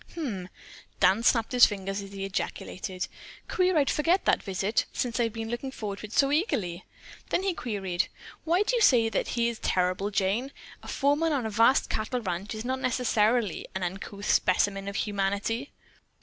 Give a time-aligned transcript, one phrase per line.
[0.15, 0.49] "Hm!"
[0.99, 3.07] Dan snapped his fingers as he ejaculated.
[3.47, 6.85] "Queer I'd forget that visit, since I have been looking forward to it so eagerly."
[7.29, 8.07] Then he queried:
[8.43, 10.53] "Why do you say that he is terrible, Jane?
[10.81, 15.71] A foreman on a vast cattle ranch is not necessarily an uncouth specimen of humanity."